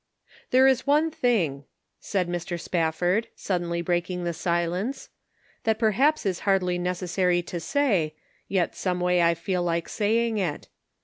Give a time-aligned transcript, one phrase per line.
[0.49, 1.65] "There is one thing,"
[1.99, 2.59] said Mr.
[2.59, 5.09] Spafford, suddenly breaking the silence,"
[5.63, 8.15] that perhaps is hardly necessary to say,
[8.47, 10.69] yet someway I feel like saying it.